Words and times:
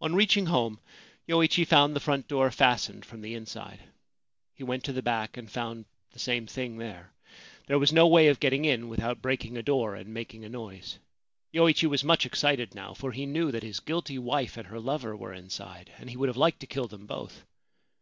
On 0.00 0.14
reaching 0.14 0.46
home 0.46 0.80
Yoichi 1.28 1.66
found 1.66 1.94
the 1.94 2.00
front 2.00 2.26
door 2.28 2.50
fastened 2.50 3.04
from 3.04 3.20
the 3.20 3.34
inside. 3.34 3.78
He 4.54 4.64
went 4.64 4.84
to 4.84 4.92
the 4.94 5.02
back, 5.02 5.36
and 5.36 5.50
found 5.52 5.84
the 6.12 6.18
same 6.18 6.46
thing 6.46 6.78
there. 6.78 7.12
There 7.66 7.78
was 7.78 7.92
no 7.92 8.06
way 8.06 8.28
of 8.28 8.40
getting 8.40 8.64
in 8.64 8.88
without 8.88 9.20
breaking 9.20 9.58
a 9.58 9.62
door 9.62 9.96
and 9.96 10.14
making 10.14 10.46
a 10.46 10.48
noise. 10.48 10.98
Yoichi 11.52 11.86
was 11.86 12.02
much 12.02 12.24
excited 12.24 12.74
now; 12.74 12.94
for 12.94 13.12
he 13.12 13.26
knew 13.26 13.50
that 13.52 13.62
his 13.64 13.80
guilty 13.80 14.18
wife 14.18 14.56
and 14.56 14.68
her 14.68 14.80
lover 14.80 15.14
were 15.14 15.34
inside, 15.34 15.92
and 15.98 16.08
he 16.08 16.16
would 16.16 16.30
have 16.30 16.38
liked 16.38 16.60
to 16.60 16.66
kill 16.66 16.88
them 16.88 17.04
both. 17.04 17.44